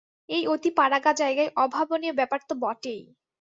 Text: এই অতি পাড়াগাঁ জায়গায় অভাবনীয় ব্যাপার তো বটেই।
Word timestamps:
এই 0.29 0.43
অতি 0.47 0.69
পাড়াগাঁ 0.77 1.13
জায়গায় 1.13 1.51
অভাবনীয় 1.57 2.13
ব্যাপার 2.13 2.39
তো 2.49 2.53
বটেই। 2.55 3.01